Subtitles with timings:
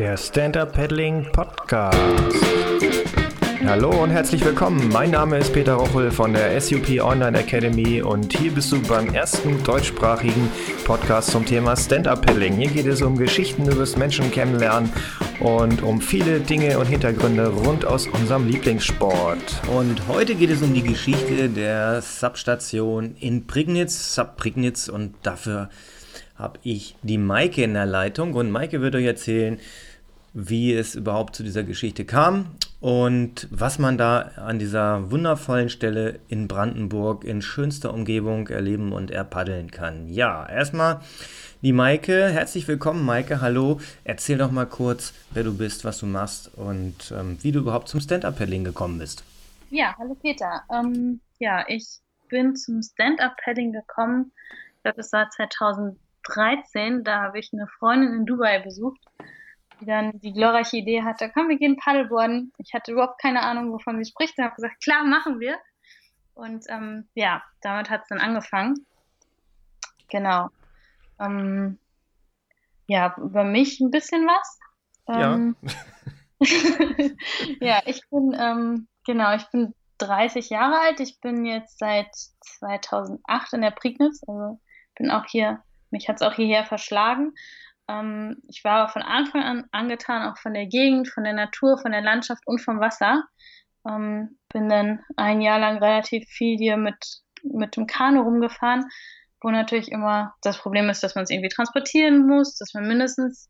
[0.00, 1.94] Der Stand-Up Paddling Podcast.
[3.66, 4.88] Hallo und herzlich willkommen.
[4.88, 9.12] Mein Name ist Peter Rochel von der SUP Online Academy und hier bist du beim
[9.12, 10.50] ersten deutschsprachigen
[10.86, 12.54] Podcast zum Thema Stand-Up Paddling.
[12.54, 14.90] Hier geht es um Geschichten über das Menschen kennenlernen
[15.38, 19.60] und um viele Dinge und Hintergründe rund aus unserem Lieblingssport.
[19.76, 25.68] Und heute geht es um die Geschichte der Substation in Prignitz, Sub Prignitz und dafür
[26.36, 29.60] habe ich die Maike in der Leitung und Maike wird euch erzählen,
[30.32, 32.46] wie es überhaupt zu dieser Geschichte kam
[32.80, 39.10] und was man da an dieser wundervollen Stelle in Brandenburg in schönster Umgebung erleben und
[39.10, 40.08] erpaddeln kann.
[40.08, 41.00] Ja, erstmal
[41.62, 42.28] die Maike.
[42.28, 43.40] Herzlich willkommen, Maike.
[43.40, 43.80] Hallo.
[44.04, 47.88] Erzähl doch mal kurz, wer du bist, was du machst und ähm, wie du überhaupt
[47.88, 49.24] zum Stand-Up-Paddling gekommen bist.
[49.70, 50.62] Ja, hallo Peter.
[50.72, 54.32] Ähm, ja, ich bin zum Stand-Up-Paddling gekommen.
[54.76, 57.04] Ich glaube, das war 2013.
[57.04, 59.00] Da habe ich eine Freundin in Dubai besucht
[59.80, 62.52] die dann die glorreiche Idee hatte, komm, wir gehen Paddleboarden.
[62.58, 64.34] Ich hatte überhaupt keine Ahnung, wovon sie spricht.
[64.36, 65.58] Ich habe gesagt, klar, machen wir.
[66.34, 68.86] Und ähm, ja, damit hat es dann angefangen.
[70.08, 70.48] Genau.
[71.18, 71.78] Ähm,
[72.86, 74.58] ja, über mich ein bisschen was.
[75.08, 75.70] Ähm, ja.
[77.60, 81.00] ja, ich bin, ähm, genau, ich bin 30 Jahre alt.
[81.00, 82.08] Ich bin jetzt seit
[82.40, 84.22] 2008 in der Prignitz.
[84.26, 84.58] Also
[84.96, 87.34] bin auch hier, mich hat es auch hierher verschlagen.
[87.90, 91.92] Ähm, ich war von Anfang an angetan, auch von der Gegend, von der Natur, von
[91.92, 93.24] der Landschaft und vom Wasser.
[93.88, 96.96] Ähm, bin dann ein Jahr lang relativ viel hier mit,
[97.42, 98.84] mit dem Kanu rumgefahren,
[99.40, 103.48] wo natürlich immer das Problem ist, dass man es irgendwie transportieren muss, dass man mindestens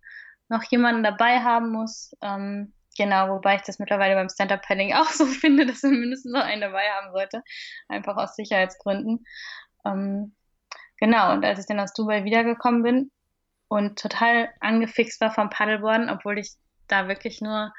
[0.48, 2.12] noch jemanden dabei haben muss.
[2.22, 6.44] Ähm, genau, wobei ich das mittlerweile beim Stand-Up-Paddling auch so finde, dass man mindestens noch
[6.44, 7.42] einen dabei haben sollte,
[7.88, 9.24] einfach aus Sicherheitsgründen.
[9.84, 10.34] Ähm,
[10.98, 13.10] genau, und als ich dann aus Dubai wiedergekommen bin,
[13.70, 16.50] und total angefixt war vom Paddleboarden, obwohl ich
[16.88, 17.72] da wirklich nur,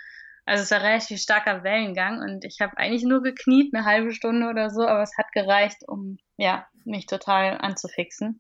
[0.46, 4.48] also es war relativ starker Wellengang und ich habe eigentlich nur gekniet, eine halbe Stunde
[4.48, 8.40] oder so, aber es hat gereicht, um ja, mich total anzufixen.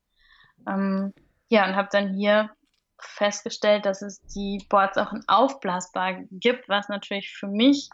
[0.65, 1.13] Ähm,
[1.49, 2.51] ja, und habe dann hier
[2.99, 7.89] festgestellt, dass es die Boards auch in aufblasbar gibt, was natürlich für mich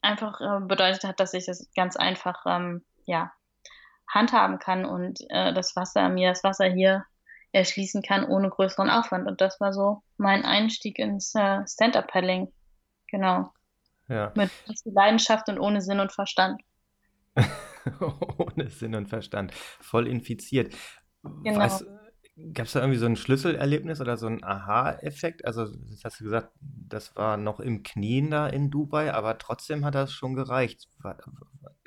[0.00, 3.32] einfach äh, bedeutet hat, dass ich das ganz einfach ähm, ja,
[4.08, 7.04] handhaben kann und äh, das Wasser, mir das Wasser hier
[7.52, 9.28] erschließen kann ohne größeren Aufwand.
[9.28, 12.52] Und das war so mein Einstieg ins äh, Stand-Up-Paddling.
[13.08, 13.52] Genau.
[14.08, 14.32] Ja.
[14.34, 14.50] Mit
[14.84, 16.60] Leidenschaft und ohne Sinn und Verstand.
[18.00, 19.52] ohne Sinn und Verstand.
[19.52, 20.74] Voll infiziert.
[21.44, 21.68] Genau.
[22.54, 25.44] Gab es da irgendwie so ein Schlüsselerlebnis oder so ein Aha-Effekt?
[25.44, 29.84] Also, das hast du gesagt, das war noch im Knien da in Dubai, aber trotzdem
[29.84, 30.88] hat das schon gereicht.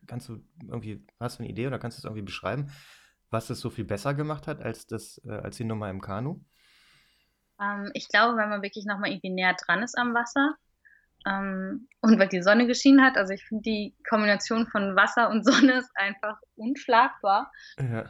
[0.06, 2.70] Kannst du irgendwie, hast du eine Idee oder kannst du es irgendwie beschreiben?
[3.36, 6.40] Was es so viel besser gemacht hat als, das, äh, als die Nummer im Kanu?
[7.60, 10.56] Ähm, ich glaube, wenn man wirklich nochmal irgendwie näher dran ist am Wasser
[11.28, 15.44] ähm, und weil die Sonne geschienen hat, also ich finde die Kombination von Wasser und
[15.44, 17.52] Sonne ist einfach unschlagbar.
[17.78, 18.06] Ja.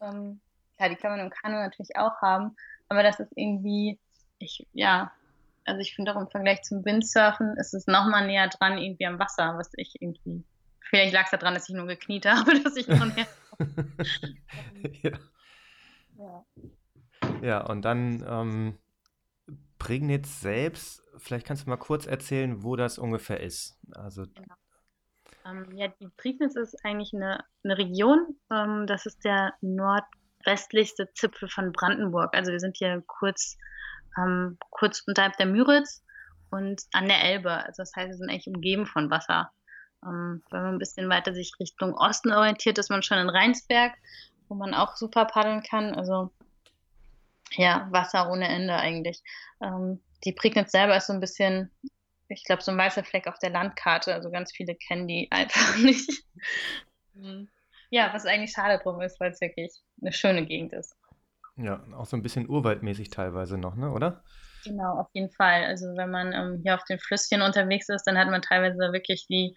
[0.00, 0.40] Ähm,
[0.76, 2.56] klar, die kann man im Kanu natürlich auch haben,
[2.88, 4.00] aber das ist irgendwie,
[4.40, 5.12] ich, ja,
[5.64, 9.20] also ich finde auch im Vergleich zum Windsurfen ist es nochmal näher dran irgendwie am
[9.20, 10.42] Wasser, was ich irgendwie,
[10.80, 13.28] vielleicht lag es daran, dass ich nur gekniet habe, dass ich noch näher
[15.02, 15.12] ja.
[16.16, 16.44] ja.
[17.42, 18.78] Ja, und dann ähm,
[19.78, 23.78] Prignitz selbst, vielleicht kannst du mal kurz erzählen, wo das ungefähr ist.
[23.92, 24.54] Also genau.
[25.44, 28.36] ähm, ja, die Prignitz ist eigentlich eine, eine Region.
[28.50, 32.34] Ähm, das ist der nordwestlichste Zipfel von Brandenburg.
[32.34, 33.58] Also wir sind hier kurz,
[34.16, 36.02] ähm, kurz unterhalb der Müritz
[36.50, 37.52] und an der Elbe.
[37.52, 39.50] Also das heißt, wir sind eigentlich umgeben von Wasser.
[40.04, 43.92] Ähm, wenn man ein bisschen weiter sich Richtung Osten orientiert, ist man schon in Rheinsberg,
[44.48, 45.94] wo man auch super paddeln kann.
[45.94, 46.30] Also
[47.52, 49.22] ja, Wasser ohne Ende eigentlich.
[49.62, 51.70] Ähm, die Prignitz selber ist so ein bisschen,
[52.28, 54.12] ich glaube, so ein weißer Fleck auf der Landkarte.
[54.12, 56.10] Also ganz viele kennen die einfach nicht.
[57.14, 57.48] Mhm.
[57.90, 60.96] ja, was eigentlich schade drum ist, weil es wirklich eine schöne Gegend ist.
[61.56, 64.24] Ja, auch so ein bisschen urwaldmäßig teilweise noch, ne, oder?
[64.64, 65.64] Genau, auf jeden Fall.
[65.64, 69.26] Also wenn man ähm, hier auf den Flüsschen unterwegs ist, dann hat man teilweise wirklich
[69.28, 69.54] die,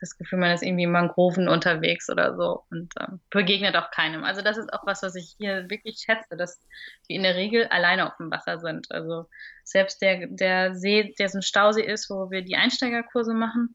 [0.00, 4.24] das Gefühl, man ist irgendwie in Mangroven unterwegs oder so und ähm, begegnet auch keinem.
[4.24, 6.60] Also das ist auch was, was ich hier wirklich schätze, dass
[7.06, 8.90] wir in der Regel alleine auf dem Wasser sind.
[8.90, 9.26] Also
[9.64, 13.74] selbst der, der See, der so ein Stausee ist, wo wir die Einsteigerkurse machen,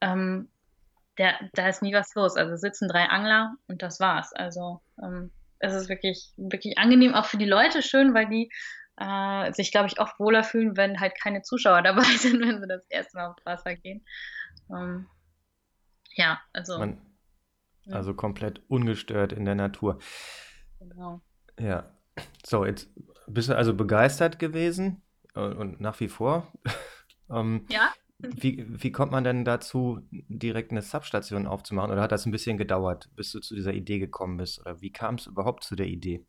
[0.00, 0.48] ähm,
[1.18, 2.36] der, da ist nie was los.
[2.36, 4.32] Also sitzen drei Angler und das war's.
[4.32, 5.30] Also ähm,
[5.60, 8.50] es ist wirklich, wirklich angenehm, auch für die Leute schön, weil die
[8.96, 12.66] äh, sich, glaube ich, oft wohler fühlen, wenn halt keine Zuschauer dabei sind, wenn sie
[12.66, 14.04] das erste Mal aufs Wasser gehen.
[14.70, 15.06] Ähm,
[16.14, 16.78] ja, also.
[16.78, 17.00] Man,
[17.90, 19.98] also komplett ungestört in der Natur.
[20.78, 21.20] Genau.
[21.58, 21.90] Ja.
[22.44, 22.88] So, jetzt
[23.26, 25.02] bist du also begeistert gewesen.
[25.34, 26.52] äh, und nach wie vor.
[27.30, 27.92] ähm, ja.
[28.18, 31.90] Wie, wie kommt man denn dazu, direkt eine Substation aufzumachen?
[31.90, 34.60] Oder hat das ein bisschen gedauert, bis du zu dieser Idee gekommen bist?
[34.60, 36.24] Oder wie kam es überhaupt zu der Idee?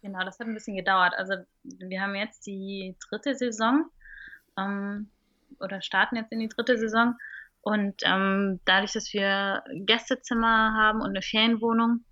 [0.00, 1.14] Genau, das hat ein bisschen gedauert.
[1.16, 3.84] Also wir haben jetzt die dritte Saison
[4.58, 5.10] ähm,
[5.60, 7.14] oder starten jetzt in die dritte Saison.
[7.62, 12.04] Und ähm, dadurch, dass wir Gästezimmer haben und eine Ferienwohnung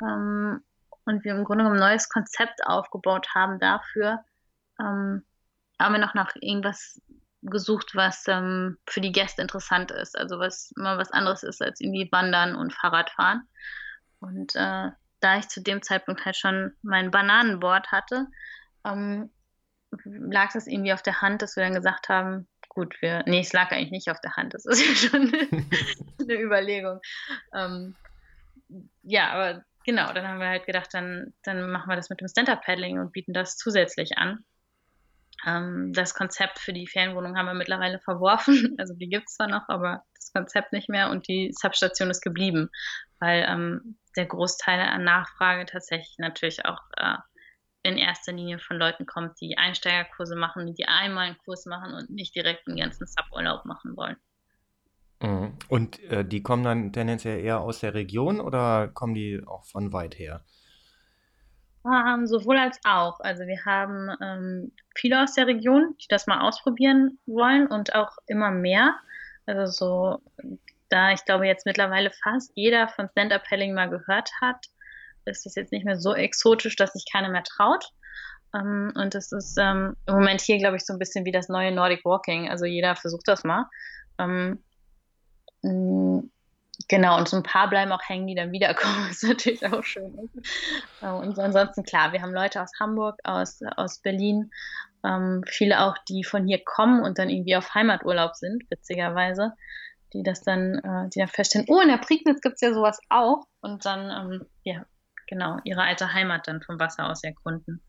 [0.00, 0.62] ähm,
[1.04, 4.24] und wir im Grunde genommen ein neues Konzept aufgebaut haben dafür,
[4.80, 5.24] ähm,
[5.80, 7.00] haben wir noch nach irgendwas
[7.42, 10.16] gesucht, was ähm, für die Gäste interessant ist.
[10.16, 13.48] Also was mal was anderes ist als irgendwie Wandern und Fahrradfahren.
[14.20, 14.90] Und äh,
[15.20, 18.28] da ich zu dem Zeitpunkt halt schon mein Bananenboard hatte,
[18.84, 19.30] ähm,
[20.04, 23.52] lag das irgendwie auf der Hand, dass wir dann gesagt haben, gut, wir, nee, es
[23.52, 25.48] lag eigentlich nicht auf der Hand, das ist ja schon eine,
[26.20, 27.00] eine Überlegung.
[27.54, 27.94] Ähm,
[29.02, 32.28] ja, aber genau, dann haben wir halt gedacht, dann, dann machen wir das mit dem
[32.28, 34.44] Stand-Up-Paddling und bieten das zusätzlich an.
[35.46, 38.76] Ähm, das Konzept für die Ferienwohnung haben wir mittlerweile verworfen.
[38.78, 42.22] Also die gibt es zwar noch, aber das Konzept nicht mehr und die Substation ist
[42.22, 42.70] geblieben,
[43.18, 47.16] weil ähm, der Großteil an Nachfrage tatsächlich natürlich auch äh,
[47.82, 52.10] in erster Linie von Leuten kommt, die Einsteigerkurse machen, die einmal einen Kurs machen und
[52.10, 54.16] nicht direkt einen ganzen Suburlaub machen wollen.
[55.20, 55.52] Mhm.
[55.68, 59.92] Und äh, die kommen dann tendenziell eher aus der Region oder kommen die auch von
[59.92, 60.44] weit her?
[61.84, 63.18] Ähm, sowohl als auch.
[63.20, 68.18] Also wir haben ähm, viele aus der Region, die das mal ausprobieren wollen und auch
[68.26, 68.94] immer mehr.
[69.46, 70.58] Also so,
[70.88, 74.66] da ich glaube jetzt mittlerweile fast jeder von Stand-Up-Paddling mal gehört hat,
[75.26, 77.84] ist es jetzt nicht mehr so exotisch, dass sich keiner mehr traut.
[78.54, 81.48] Ähm, und es ist ähm, im Moment hier, glaube ich, so ein bisschen wie das
[81.48, 82.48] neue Nordic Walking.
[82.48, 83.66] Also jeder versucht das mal.
[84.18, 84.62] Ähm,
[85.62, 86.22] mh,
[86.88, 90.18] Genau, und so ein paar bleiben auch hängen, die dann wiederkommen, was natürlich auch schön
[90.18, 90.46] ist.
[91.00, 94.50] Äh, und ansonsten, klar, wir haben Leute aus Hamburg, aus, aus Berlin,
[95.04, 99.52] ähm, viele auch, die von hier kommen und dann irgendwie auf Heimaturlaub sind, witzigerweise,
[100.12, 103.00] die das dann, äh, die dann feststellen, oh, in der Prignitz gibt es ja sowas
[103.08, 104.84] auch und dann, ähm, ja,
[105.32, 107.80] genau, ihre alte Heimat dann vom Wasser aus erkunden.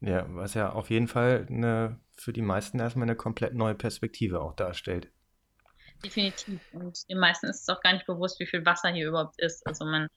[0.00, 4.42] Ja, was ja auf jeden Fall eine, für die meisten erstmal eine komplett neue Perspektive
[4.42, 5.10] auch darstellt.
[6.04, 6.60] Definitiv.
[6.74, 9.66] Und den meisten ist es auch gar nicht bewusst, wie viel Wasser hier überhaupt ist.
[9.66, 10.08] Also man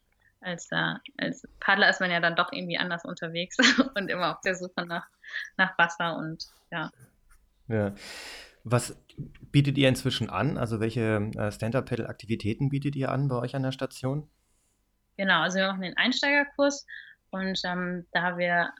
[0.42, 3.58] als, äh, als Paddler ist man ja dann doch irgendwie anders unterwegs
[3.96, 5.08] und immer auf der Suche nach,
[5.56, 6.92] nach Wasser und ja.
[7.70, 7.96] Ja.
[8.66, 8.98] Was
[9.52, 10.58] bietet ihr inzwischen an?
[10.58, 14.28] Also welche äh, Stand-Up-Paddle-Aktivitäten bietet ihr an bei euch an der Station?
[15.18, 16.86] Genau, also wir machen den Einsteigerkurs
[17.30, 18.72] und ähm, da wir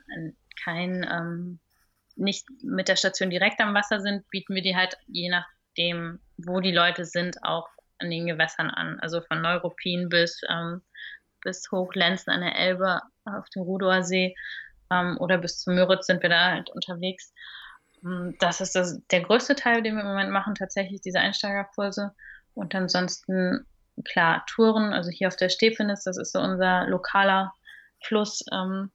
[0.64, 1.60] kein ähm,
[2.16, 5.46] nicht mit der Station direkt am Wasser sind, bieten wir die halt je nach
[5.78, 7.68] dem, wo die Leute sind, auch
[8.00, 9.00] an den Gewässern an.
[9.00, 10.82] Also von Neuruppin bis, ähm,
[11.42, 14.36] bis Hochlenzen an der Elbe auf dem Rudower See
[14.92, 17.34] ähm, oder bis zum Müritz sind wir da halt unterwegs.
[18.04, 22.14] Ähm, das ist das, der größte Teil, den wir im Moment machen, tatsächlich diese Einsteigerkurse.
[22.54, 23.66] Und ansonsten,
[24.04, 27.54] klar, Touren, also hier auf der Stepenitz, das ist so unser lokaler
[28.04, 28.44] Fluss.
[28.52, 28.92] Ähm,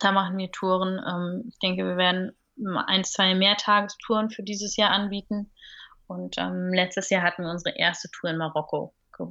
[0.00, 1.00] da machen wir Touren.
[1.06, 2.32] Ähm, ich denke, wir werden
[2.86, 5.50] ein, zwei Mehrtagestouren für dieses Jahr anbieten.
[6.06, 9.26] Und ähm, letztes Jahr hatten wir unsere erste Tour in Marokko ge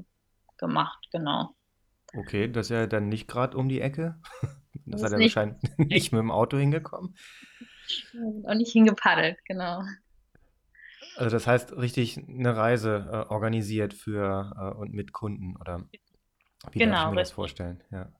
[0.57, 1.53] gemacht, genau.
[2.15, 4.19] Okay, das ist ja dann nicht gerade um die Ecke.
[4.87, 7.15] Das, das hat er wahrscheinlich nicht mit dem Auto hingekommen.
[8.13, 9.81] Und nicht hingepaddelt, genau.
[11.17, 15.83] Also das heißt richtig eine Reise äh, organisiert für äh, und mit Kunden oder
[16.71, 17.83] wie genau, darf ich mir das vorstellen?
[17.91, 18.11] Ja.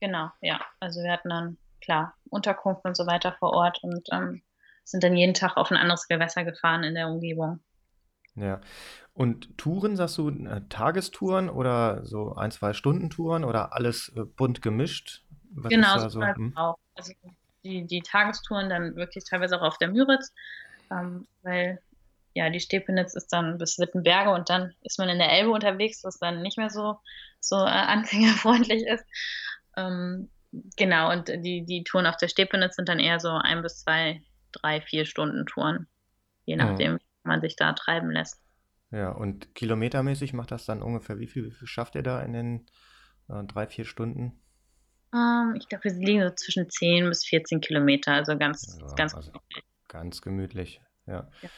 [0.00, 0.60] Genau, ja.
[0.80, 4.42] Also wir hatten dann klar, Unterkunft und so weiter vor Ort und ähm,
[4.84, 7.60] sind dann jeden Tag auf ein anderes Gewässer gefahren in der Umgebung.
[8.34, 8.60] Ja.
[9.12, 14.24] Und Touren, sagst du, äh, Tagestouren oder so ein, zwei Stunden Touren oder alles äh,
[14.24, 15.24] bunt gemischt?
[15.52, 16.56] Was genau, so, hm?
[16.56, 16.78] auch.
[16.94, 17.12] Also
[17.64, 20.32] die, die Tagestouren dann wirklich teilweise auch auf der Müritz,
[20.90, 21.80] ähm, weil
[22.34, 26.04] ja, die Stepenitz ist dann bis Wittenberge und dann ist man in der Elbe unterwegs,
[26.04, 26.96] was dann nicht mehr so,
[27.40, 29.04] so äh, anfängerfreundlich ist.
[29.76, 30.30] Ähm,
[30.76, 34.22] Genau, und die, die Touren auf der Stepenitz sind dann eher so ein bis zwei,
[34.52, 35.86] drei, vier Stunden Touren,
[36.44, 38.40] je nachdem, wie man sich da treiben lässt.
[38.90, 42.32] Ja, und kilometermäßig macht das dann ungefähr, wie viel, wie viel schafft ihr da in
[42.32, 42.66] den
[43.28, 44.42] äh, drei, vier Stunden?
[45.14, 49.14] Ähm, ich glaube, wir liegen so zwischen 10 bis 14 Kilometer, also ganz, ja, ganz
[49.14, 49.64] also gemütlich.
[49.86, 51.30] Ganz gemütlich, ja.
[51.42, 51.50] ja.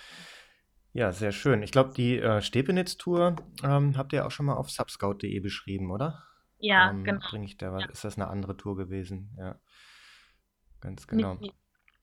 [0.93, 1.63] Ja sehr schön.
[1.63, 6.23] Ich glaube, die äh, Stepenitz-Tour ähm, habt ihr auch schon mal auf subscout.de beschrieben, oder?
[6.59, 7.21] Ja, ähm, genau.
[7.29, 7.83] Bringe ich da was?
[7.83, 7.91] Ja.
[7.91, 9.35] Ist das eine andere Tour gewesen?
[9.39, 9.59] Ja.
[10.81, 11.39] Ganz genau.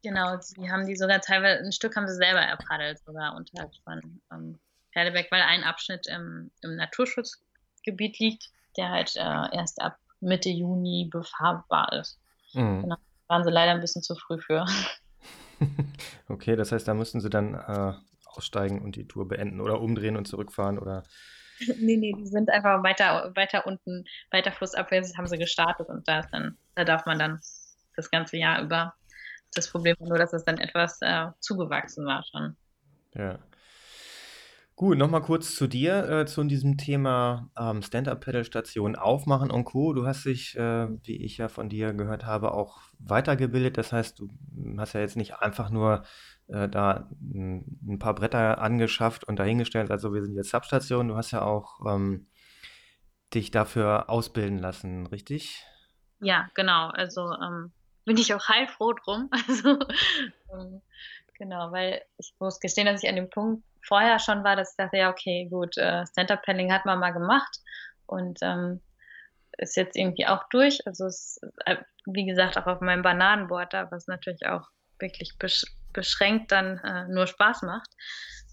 [0.01, 4.21] Genau, sie haben die sogar teilweise, ein Stück haben sie selber erpaddelt, sogar unterhalb von
[4.31, 4.59] ähm,
[4.93, 11.09] Pferdeberg, weil ein Abschnitt im, im Naturschutzgebiet liegt, der halt äh, erst ab Mitte Juni
[11.11, 12.17] befahrbar ist.
[12.53, 12.83] Mhm.
[12.83, 12.95] Genau,
[13.27, 14.65] waren sie leider ein bisschen zu früh für.
[16.29, 17.93] Okay, das heißt, da müssten sie dann äh,
[18.39, 21.03] aussteigen und die Tour beenden oder umdrehen und zurückfahren oder.
[21.77, 26.21] Nee, nee, die sind einfach weiter, weiter unten, weiter flussabwärts haben sie gestartet und da
[26.21, 27.41] ist dann, da darf man dann
[27.97, 28.93] das ganze Jahr über.
[29.53, 32.55] Das Problem war nur, dass es dann etwas äh, zugewachsen war schon.
[33.13, 33.39] Ja.
[34.79, 39.91] Gut, nochmal kurz zu dir, äh, zu diesem Thema ähm, Stand-Up-Pedal-Station aufmachen und Co.
[39.91, 43.77] Du hast dich, äh, wie ich ja von dir gehört habe, auch weitergebildet.
[43.77, 44.29] Das heißt, du
[44.77, 46.03] hast ja jetzt nicht einfach nur
[46.47, 51.09] äh, da ein, paar Bretter angeschafft und dahingestellt, also wir sind jetzt Substation.
[51.09, 52.29] Du hast ja auch ähm,
[53.33, 55.61] dich dafür ausbilden lassen, richtig?
[56.21, 56.87] Ja, genau.
[56.87, 57.73] Also ähm,
[58.05, 59.29] bin ich auch heilfroh drum.
[59.49, 59.77] Also
[60.53, 60.81] ähm,
[61.37, 64.77] genau, weil ich muss gestehen, dass ich an dem Punkt vorher schon war, dass ich
[64.77, 67.59] dachte, ja, okay, gut, äh, Stand-Up-Paddling hat man mal gemacht
[68.05, 68.81] und ähm,
[69.57, 70.79] ist jetzt irgendwie auch durch.
[70.85, 71.77] Also es äh,
[72.13, 74.67] wie gesagt, auch auf meinem Bananenboard da, was natürlich auch
[74.99, 77.89] wirklich besch beschränkt dann äh, nur Spaß macht.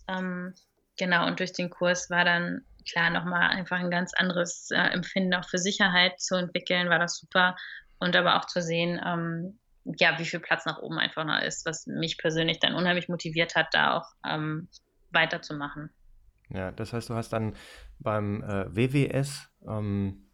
[0.09, 0.55] Ähm,
[0.99, 5.35] genau, und durch den Kurs war dann klar nochmal einfach ein ganz anderes äh, Empfinden
[5.35, 7.55] auch für Sicherheit zu entwickeln, war das super.
[7.99, 11.67] Und aber auch zu sehen, ähm, ja, wie viel Platz nach oben einfach noch ist,
[11.67, 14.69] was mich persönlich dann unheimlich motiviert hat, da auch ähm,
[15.17, 15.91] weiterzumachen.
[16.51, 17.57] Ja, das heißt, du hast dann
[17.99, 20.27] beim äh, WWS ähm,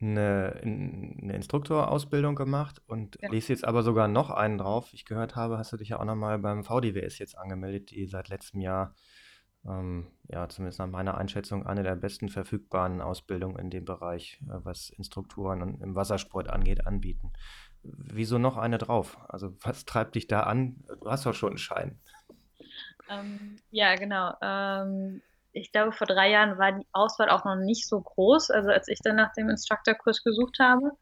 [0.00, 3.30] eine, eine Instruktorausbildung gemacht und ja.
[3.30, 4.92] liest jetzt aber sogar noch einen drauf.
[4.92, 8.28] Ich gehört habe, hast du dich ja auch nochmal beim VDWS jetzt angemeldet, die seit
[8.28, 8.94] letztem Jahr,
[9.66, 14.58] ähm, ja, zumindest nach meiner Einschätzung, eine der besten verfügbaren Ausbildungen in dem Bereich, äh,
[14.64, 17.32] was Instruktoren und im Wassersport angeht, anbieten.
[17.82, 19.18] Wieso noch eine drauf?
[19.28, 20.84] Also, was treibt dich da an?
[21.00, 22.00] Du hast doch schon einen Schein.
[23.08, 24.34] Ähm, ja, genau.
[24.40, 28.70] Ähm, ich glaube, vor drei Jahren war die Auswahl auch noch nicht so groß, also
[28.70, 30.92] als ich dann nach dem Instructor-Kurs gesucht habe.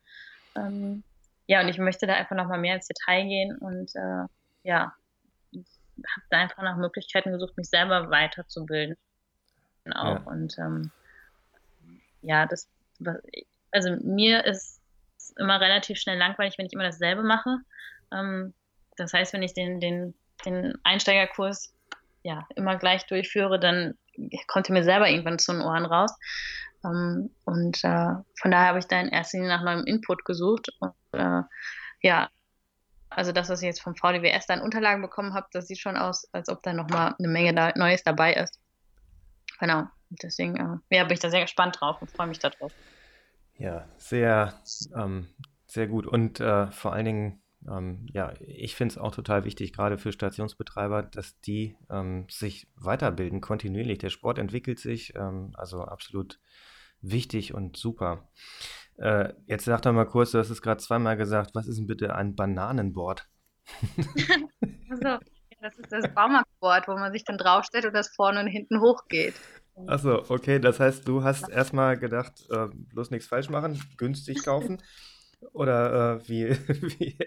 [0.57, 1.03] Ähm,
[1.47, 4.27] ja, und ich möchte da einfach noch mal mehr ins Detail gehen und äh,
[4.63, 4.95] ja,
[5.55, 8.97] habe da einfach nach Möglichkeiten gesucht, mich selber weiterzubilden.
[9.95, 10.21] Auch.
[10.21, 10.23] Ja.
[10.27, 10.91] Und ähm,
[12.21, 12.69] ja, das,
[13.71, 14.81] also mir ist
[15.37, 17.59] immer relativ schnell langweilig, wenn ich immer dasselbe mache.
[18.13, 18.55] Ähm,
[18.97, 21.75] das heißt, wenn ich den, den, den Einsteigerkurs
[22.23, 23.95] ja, immer gleich durchführe, dann
[24.47, 26.15] kommt mir selber irgendwann zu den Ohren raus.
[26.85, 30.69] Ähm, und äh, von daher habe ich da in erster Linie nach neuem Input gesucht.
[30.81, 31.43] Und äh,
[32.03, 32.31] ja,
[33.11, 36.29] also das, was ich jetzt vom VDWS dann Unterlagen bekommen habe, das sieht schon aus,
[36.33, 38.59] als ob da nochmal eine Menge da Neues dabei ist.
[39.59, 39.85] Genau.
[40.11, 42.73] Deswegen äh, ja, bin ich da sehr gespannt drauf und freue mich darauf.
[43.57, 44.55] Ja, sehr,
[44.95, 45.29] ähm,
[45.67, 46.07] sehr gut.
[46.07, 50.13] Und äh, vor allen Dingen ähm, ja, ich finde es auch total wichtig, gerade für
[50.13, 53.99] Stationsbetreiber, dass die ähm, sich weiterbilden, kontinuierlich.
[53.99, 56.41] Der Sport entwickelt sich, ähm, also absolut
[57.01, 58.29] wichtig und super.
[58.97, 61.87] Äh, jetzt sag doch mal kurz, du hast es gerade zweimal gesagt, was ist denn
[61.87, 63.27] bitte ein Bananenboard?
[64.91, 65.19] also,
[65.61, 69.35] das ist das Baumarktboard, wo man sich dann draufstellt und das vorne und hinten hochgeht.
[69.87, 74.83] Achso, okay, das heißt, du hast erstmal gedacht, äh, bloß nichts falsch machen, günstig kaufen.
[75.53, 76.49] Oder äh, wie,
[76.99, 77.19] wie?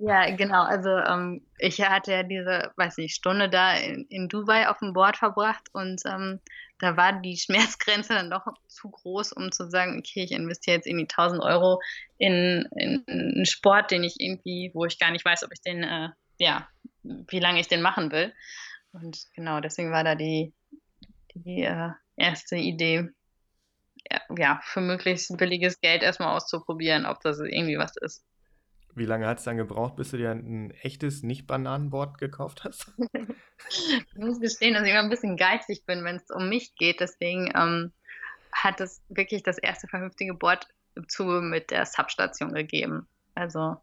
[0.00, 0.62] Ja, genau.
[0.62, 4.92] Also ähm, ich hatte ja diese, weiß nicht, Stunde da in, in Dubai auf dem
[4.92, 6.40] Board verbracht und ähm,
[6.78, 10.86] da war die Schmerzgrenze dann doch zu groß, um zu sagen, okay, ich investiere jetzt
[10.86, 11.80] irgendwie 1000 Euro
[12.16, 15.60] in, in, in einen Sport, den ich irgendwie, wo ich gar nicht weiß, ob ich
[15.60, 16.68] den, äh, ja,
[17.02, 18.32] wie lange ich den machen will.
[18.92, 20.54] Und genau, deswegen war da die,
[21.34, 23.08] die äh, erste Idee,
[24.36, 28.24] ja, für möglichst billiges Geld erstmal auszuprobieren, ob das irgendwie was ist.
[28.94, 32.92] Wie lange hat es dann gebraucht, bis du dir ein echtes Nicht-Bananenboard gekauft hast?
[33.68, 37.00] ich muss gestehen, dass ich immer ein bisschen geizig bin, wenn es um mich geht.
[37.00, 37.92] Deswegen ähm,
[38.52, 40.66] hat es wirklich das erste vernünftige Board
[41.06, 43.06] zu mit der Substation gegeben.
[43.34, 43.76] Also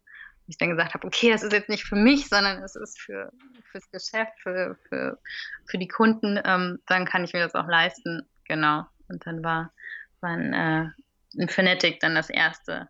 [0.48, 3.32] ich dann gesagt habe, okay, das ist jetzt nicht für mich, sondern es ist für
[3.70, 5.18] fürs Geschäft, für, für,
[5.66, 8.28] für die Kunden, ähm, dann kann ich mir das auch leisten.
[8.44, 8.84] Genau.
[9.08, 9.72] Und dann war
[10.20, 10.88] waren äh,
[11.34, 12.88] in Fnatic dann das erste,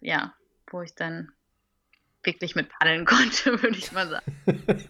[0.00, 0.34] ja,
[0.70, 1.32] wo ich dann
[2.24, 4.32] wirklich mit paddeln konnte, würde ich mal sagen.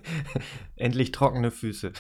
[0.77, 1.93] Endlich trockene Füße.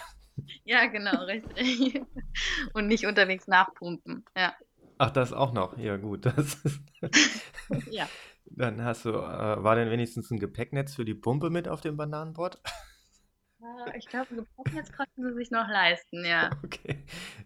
[0.64, 2.02] Ja, genau, richtig.
[2.72, 4.54] Und nicht unterwegs nachpumpen, ja.
[4.98, 5.76] Ach, das auch noch.
[5.78, 6.26] Ja, gut.
[6.26, 6.58] Das
[7.90, 8.08] ja.
[8.46, 11.96] Dann hast du, äh, war denn wenigstens ein Gepäcknetz für die Pumpe mit auf dem
[11.96, 12.60] Bananenboard?
[13.62, 16.50] Äh, ich glaube, jetzt konnten sie sich noch leisten, ja.
[16.64, 17.04] Okay.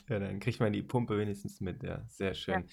[0.08, 2.04] Ja, dann kriegt man die Pumpe wenigstens mit, ja.
[2.08, 2.60] Sehr schön.
[2.60, 2.66] Ja.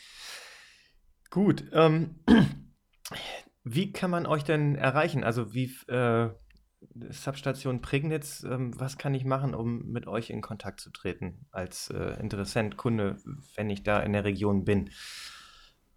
[1.30, 1.66] Gut.
[1.74, 2.24] Ähm,
[3.64, 5.24] wie kann man euch denn erreichen?
[5.24, 6.30] Also wie äh,
[7.10, 11.90] Substation Prignitz, ähm, was kann ich machen, um mit euch in Kontakt zu treten als
[11.90, 13.18] äh, Interessent, Kunde,
[13.56, 14.90] wenn ich da in der Region bin?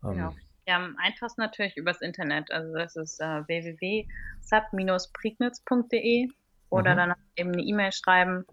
[0.05, 0.35] Ähm, ja.
[0.69, 2.51] Ja, am einfachsten natürlich übers Internet.
[2.51, 6.29] Also das ist äh, www.sub-prignitz.de
[6.77, 6.97] oder mhm.
[6.97, 8.45] dann eben eine E-Mail schreiben.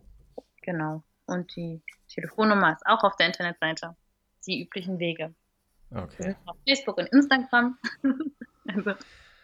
[0.62, 1.04] Genau.
[1.26, 3.96] Und die Telefonnummer ist auch auf der Internetseite.
[4.48, 5.34] Die üblichen Wege.
[5.92, 6.36] Okay.
[6.46, 7.78] Auf Facebook und Instagram.
[8.68, 8.94] also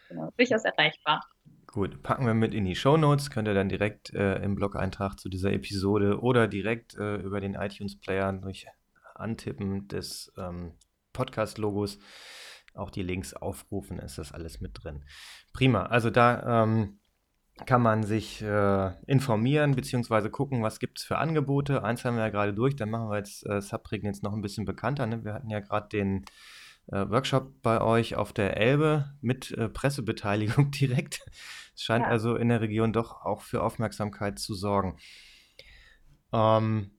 [0.08, 1.24] genau, durchaus erreichbar.
[1.66, 3.30] Gut, packen wir mit in die Show Notes.
[3.30, 7.54] Könnt ihr dann direkt äh, im Blog-Eintrag zu dieser Episode oder direkt äh, über den
[7.54, 8.66] iTunes-Player durch
[9.14, 10.74] Antippen des ähm,
[11.12, 11.98] Podcast-Logos
[12.74, 15.04] auch die Links aufrufen, ist das alles mit drin.
[15.52, 16.99] Prima, also da ähm,
[17.66, 20.28] kann man sich äh, informieren bzw.
[20.30, 21.84] gucken, was gibt es für Angebote.
[21.84, 24.42] Eins haben wir ja gerade durch, dann machen wir jetzt äh, Subring jetzt noch ein
[24.42, 25.06] bisschen bekannter.
[25.06, 25.24] Ne?
[25.24, 26.24] Wir hatten ja gerade den
[26.88, 31.24] äh, Workshop bei euch auf der Elbe mit äh, Pressebeteiligung direkt.
[31.74, 32.10] Es scheint ja.
[32.10, 34.96] also in der Region doch auch für Aufmerksamkeit zu sorgen.
[36.32, 36.90] Ähm,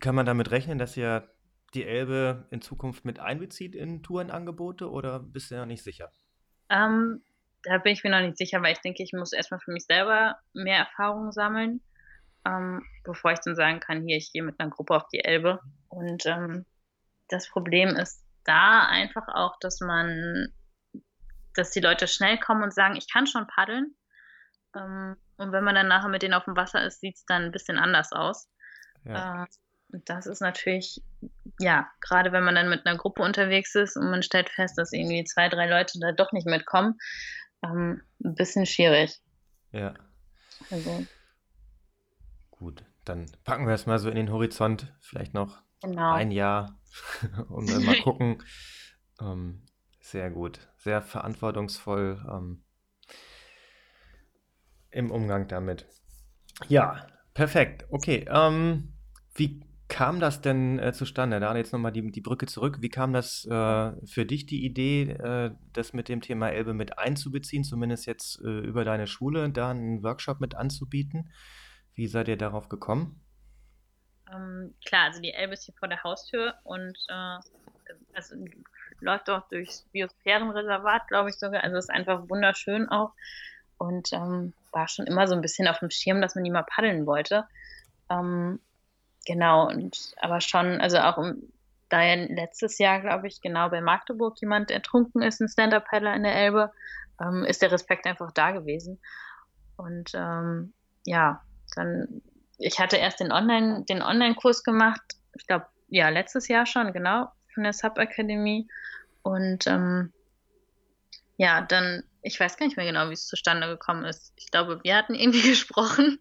[0.00, 1.28] kann man damit rechnen, dass ihr
[1.74, 6.10] die Elbe in Zukunft mit einbezieht in Tourenangebote oder bist du ja nicht sicher?
[6.68, 7.22] Ähm,
[7.66, 9.84] da bin ich mir noch nicht sicher, weil ich denke, ich muss erstmal für mich
[9.84, 11.80] selber mehr Erfahrung sammeln,
[12.46, 15.60] ähm, bevor ich dann sagen kann, hier, ich gehe mit einer Gruppe auf die Elbe.
[15.88, 16.64] Und ähm,
[17.28, 20.48] das Problem ist da einfach auch, dass man,
[21.54, 23.96] dass die Leute schnell kommen und sagen, ich kann schon paddeln.
[24.76, 27.44] Ähm, und wenn man dann nachher mit denen auf dem Wasser ist, sieht es dann
[27.44, 28.48] ein bisschen anders aus.
[29.04, 29.42] Ja.
[29.42, 29.46] Äh,
[30.04, 31.02] das ist natürlich,
[31.58, 34.92] ja, gerade wenn man dann mit einer Gruppe unterwegs ist und man stellt fest, dass
[34.92, 36.98] irgendwie zwei, drei Leute da doch nicht mitkommen,
[37.72, 39.20] ähm, ein bisschen schwierig.
[39.72, 39.94] Ja.
[40.70, 41.06] Also.
[42.50, 46.12] Gut, dann packen wir es mal so in den Horizont, vielleicht noch genau.
[46.12, 46.78] ein Jahr
[47.48, 48.42] und dann mal gucken.
[49.20, 49.62] ähm,
[50.00, 52.62] sehr gut, sehr verantwortungsvoll ähm,
[54.90, 55.86] im Umgang damit.
[56.68, 57.86] Ja, perfekt.
[57.90, 58.94] Okay, ähm,
[59.34, 61.40] wie kam das denn äh, zustande?
[61.40, 62.78] Da jetzt nochmal die, die Brücke zurück.
[62.80, 66.98] Wie kam das äh, für dich, die Idee, äh, das mit dem Thema Elbe mit
[66.98, 71.30] einzubeziehen, zumindest jetzt äh, über deine Schule, da einen Workshop mit anzubieten?
[71.94, 73.20] Wie seid ihr darauf gekommen?
[74.32, 77.38] Ähm, klar, also die Elbe ist hier vor der Haustür und äh,
[78.14, 78.34] also
[79.00, 81.62] läuft auch durchs Biosphärenreservat, glaube ich sogar.
[81.62, 83.12] Also ist einfach wunderschön auch
[83.78, 86.64] und ähm, war schon immer so ein bisschen auf dem Schirm, dass man die mal
[86.64, 87.44] paddeln wollte.
[88.10, 88.60] Ähm,
[89.26, 91.42] Genau, und aber schon, also auch um,
[91.88, 96.22] da ja letztes Jahr, glaube ich, genau bei Magdeburg jemand ertrunken ist, ein Stand-Up-Paddler in
[96.22, 96.72] der Elbe,
[97.20, 99.00] ähm, ist der Respekt einfach da gewesen.
[99.76, 100.72] Und ähm,
[101.04, 101.42] ja,
[101.74, 102.22] dann,
[102.58, 105.02] ich hatte erst den Online, den Online-Kurs gemacht,
[105.34, 108.68] ich glaube, ja, letztes Jahr schon, genau, von der Sub-Akademie.
[109.22, 110.12] Und ähm,
[111.36, 114.32] ja, dann, ich weiß gar nicht mehr genau, wie es zustande gekommen ist.
[114.36, 116.20] Ich glaube, wir hatten irgendwie gesprochen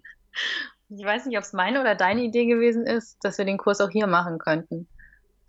[0.89, 3.81] ich weiß nicht, ob es meine oder deine Idee gewesen ist, dass wir den Kurs
[3.81, 4.87] auch hier machen könnten.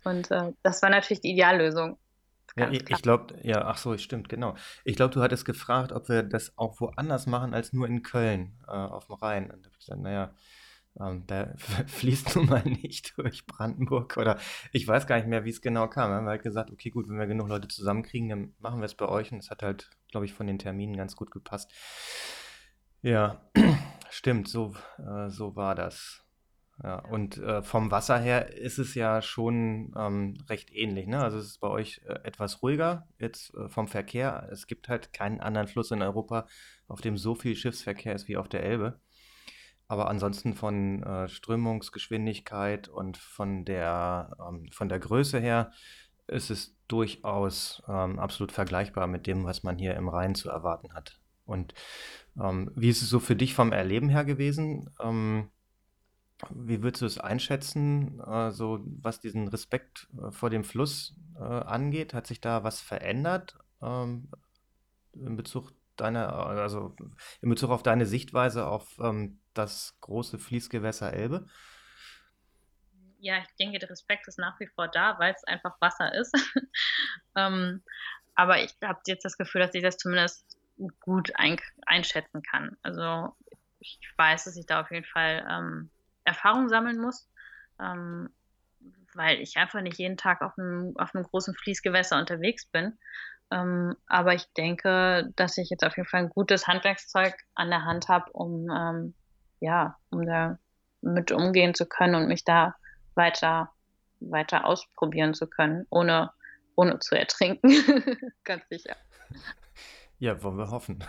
[0.03, 1.97] Und äh, das war natürlich die Ideallösung.
[2.55, 4.55] Ja, ich, ich glaube, ja, ach so, stimmt, genau.
[4.83, 8.53] Ich glaube, du hattest gefragt, ob wir das auch woanders machen als nur in Köln
[8.67, 9.51] äh, auf dem Rhein.
[9.51, 10.33] Und da habe ich gesagt, naja,
[10.99, 11.53] ähm, da
[11.87, 14.39] fließt nun mal nicht durch Brandenburg oder
[14.71, 16.09] ich weiß gar nicht mehr, wie es genau kam.
[16.09, 18.95] Wir haben halt gesagt, okay, gut, wenn wir genug Leute zusammenkriegen, dann machen wir es
[18.95, 21.71] bei euch und es hat halt, glaube ich, von den Terminen ganz gut gepasst.
[23.07, 23.39] Ja,
[24.09, 26.25] stimmt, so, äh, so war das.
[26.83, 31.07] Ja, und äh, vom Wasser her ist es ja schon ähm, recht ähnlich.
[31.07, 31.23] Ne?
[31.23, 34.49] Also es ist bei euch äh, etwas ruhiger jetzt äh, vom Verkehr.
[34.51, 36.47] Es gibt halt keinen anderen Fluss in Europa,
[36.89, 38.99] auf dem so viel Schiffsverkehr ist wie auf der Elbe.
[39.87, 45.71] Aber ansonsten von äh, Strömungsgeschwindigkeit und von der, ähm, von der Größe her
[46.27, 50.93] ist es durchaus ähm, absolut vergleichbar mit dem, was man hier im Rhein zu erwarten
[50.93, 51.21] hat.
[51.47, 51.73] Und
[52.41, 54.89] ähm, wie ist es so für dich vom Erleben her gewesen?
[54.99, 55.49] Ähm,
[56.51, 61.43] wie würdest du es einschätzen, äh, so was diesen Respekt äh, vor dem Fluss äh,
[61.43, 62.13] angeht?
[62.13, 64.29] Hat sich da was verändert ähm,
[65.13, 66.95] in Bezug deiner, also
[67.41, 71.47] in Bezug auf deine Sichtweise auf ähm, das große Fließgewässer Elbe?
[73.19, 76.35] Ja, ich denke, der Respekt ist nach wie vor da, weil es einfach Wasser ist.
[77.35, 77.81] ähm,
[78.35, 80.45] aber ich habe jetzt das Gefühl, dass ich das zumindest
[81.01, 82.77] gut ein, einschätzen kann.
[82.81, 83.35] Also
[83.79, 85.89] ich weiß, dass ich da auf jeden Fall ähm,
[86.23, 87.29] Erfahrung sammeln muss,
[87.79, 88.29] ähm,
[89.13, 92.97] weil ich einfach nicht jeden Tag auf einem, auf einem großen Fließgewässer unterwegs bin.
[93.49, 97.85] Ähm, aber ich denke, dass ich jetzt auf jeden Fall ein gutes Handwerkszeug an der
[97.85, 99.13] Hand habe, um ähm,
[99.59, 100.59] ja, um da
[101.01, 102.75] mit umgehen zu können und mich da
[103.15, 103.71] weiter
[104.19, 106.31] weiter ausprobieren zu können, ohne
[106.75, 107.69] ohne zu ertrinken.
[108.43, 108.95] Ganz sicher.
[110.19, 111.03] Ja, wollen wir hoffen,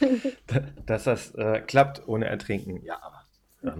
[0.86, 2.82] dass das äh, klappt ohne Ertrinken.
[2.82, 3.24] Ja, aber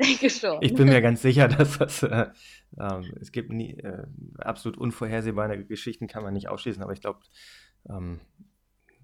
[0.00, 0.58] denke schon.
[0.62, 2.28] Ich bin mir ganz sicher, dass das, äh,
[2.78, 4.06] äh, es gibt nie, äh,
[4.38, 7.20] absolut unvorhersehbare Geschichten, kann man nicht ausschließen, aber ich glaube,
[7.88, 8.20] ähm,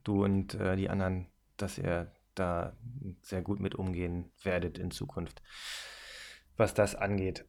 [0.05, 2.77] du und äh, die anderen, dass ihr da
[3.23, 5.43] sehr gut mit umgehen werdet in Zukunft,
[6.57, 7.45] was das angeht.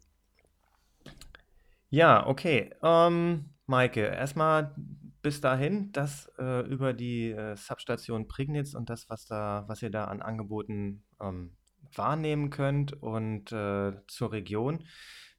[1.89, 2.71] Ja, okay.
[2.81, 4.75] Ähm, Maike, erstmal
[5.23, 9.89] bis dahin, das äh, über die äh, Substation Prignitz und das, was da, was ihr
[9.89, 11.55] da an Angeboten ähm,
[11.95, 14.83] wahrnehmen könnt und äh, zur Region.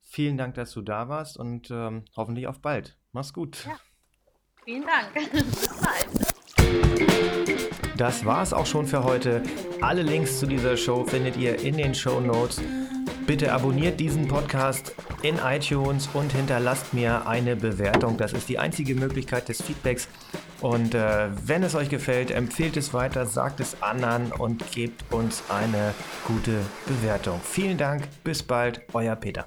[0.01, 2.99] Vielen Dank, dass du da warst und ähm, hoffentlich auf bald.
[3.13, 3.67] Mach's gut.
[3.67, 3.77] Ja.
[4.65, 5.15] Vielen Dank.
[5.33, 6.35] bis bald.
[7.99, 9.43] Das war's auch schon für heute.
[9.83, 12.61] Alle Links zu dieser Show findet ihr in den Show Notes.
[13.27, 18.19] Bitte abonniert diesen Podcast in iTunes und hinterlasst mir eine Bewertung.
[18.19, 20.09] Das ist die einzige Möglichkeit des Feedbacks.
[20.61, 25.43] Und äh, wenn es euch gefällt, empfehlt es weiter, sagt es anderen und gebt uns
[25.49, 25.95] eine
[26.27, 27.41] gute Bewertung.
[27.43, 29.47] Vielen Dank, bis bald, euer Peter.